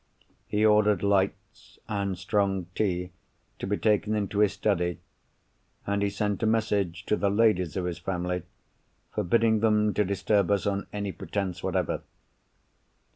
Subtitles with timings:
[0.47, 3.11] He ordered lights, and strong tea,
[3.59, 4.97] to be taken into his study;
[5.85, 8.41] and he sent a message to the ladies of his family,
[9.13, 12.01] forbidding them to disturb us on any pretence whatever.